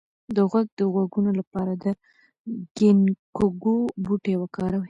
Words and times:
د 0.35 0.37
غوږ 0.49 0.67
د 0.79 0.81
غږونو 0.93 1.31
لپاره 1.39 1.71
د 1.83 1.85
ګینکګو 2.77 3.77
بوټی 4.03 4.35
وکاروئ 4.37 4.79